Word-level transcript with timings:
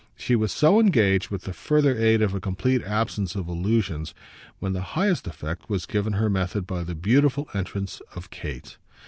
She 0.15 0.35
was 0.35 0.51
so 0.51 0.79
engaged, 0.79 1.29
with 1.29 1.43
the 1.43 1.53
further 1.53 1.95
aid 1.95 2.23
of 2.23 2.33
a 2.33 2.39
complete 2.41 2.81
absence 2.81 3.35
of 3.35 3.47
allusions, 3.47 4.15
when 4.57 4.73
the 4.73 4.81
highest 4.97 5.27
effect 5.27 5.69
was 5.69 5.85
given 5.85 6.13
her 6.13 6.27
method 6.27 6.65
by 6.65 6.83
the 6.83 6.95
beautiful 6.95 7.47
entrance 7.53 8.01
of 8.15 8.31
Kate. 8.31 8.77